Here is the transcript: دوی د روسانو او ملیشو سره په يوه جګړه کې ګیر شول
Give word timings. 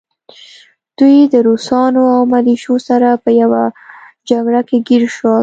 دوی 0.97 1.15
د 1.33 1.35
روسانو 1.47 2.03
او 2.15 2.21
ملیشو 2.33 2.75
سره 2.87 3.09
په 3.23 3.29
يوه 3.41 3.63
جګړه 4.29 4.61
کې 4.67 4.77
ګیر 4.87 5.03
شول 5.15 5.39